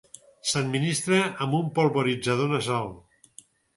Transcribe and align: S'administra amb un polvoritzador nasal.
S'administra 0.51 1.19
amb 1.47 1.57
un 1.59 1.69
polvoritzador 1.81 2.51
nasal. 2.55 2.91